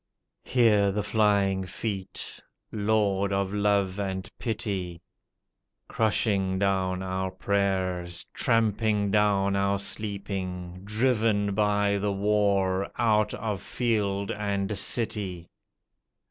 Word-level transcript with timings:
Hear 0.41 0.91
the 0.91 1.03
flying 1.03 1.63
feet! 1.63 2.39
Lord 2.71 3.31
of 3.31 3.53
love 3.53 3.99
and 3.99 4.27
pity! 4.39 4.99
Crushing 5.87 6.57
down 6.57 7.03
our 7.03 7.29
prayers, 7.29 8.25
tramping 8.33 9.11
down 9.11 9.55
our 9.55 9.77
sleeping, 9.77 10.81
Driven 10.85 11.53
by 11.53 11.99
the 11.99 12.11
war 12.11 12.89
out 12.97 13.35
of 13.35 13.61
field 13.61 14.31
and 14.31 14.75
city. 14.75 15.51